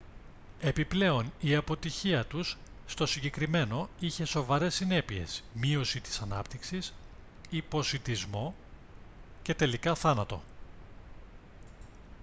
επιπλέον 0.59 1.33
η 1.39 1.55
αποτυχία 1.55 2.25
τους 2.25 2.57
στο 2.85 3.05
συγκεκριμένο 3.05 3.89
είχε 3.99 4.25
σοβαρές 4.25 4.75
συνέπειες 4.75 5.43
μείωση 5.53 6.01
της 6.01 6.19
ανάπτυξης 6.19 6.93
υποσιτισμό 7.49 8.55
και 9.41 9.53
τελικά 9.53 9.95
θάνατο 9.95 10.41